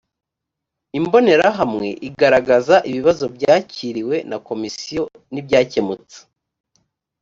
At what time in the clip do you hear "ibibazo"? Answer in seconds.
2.89-3.25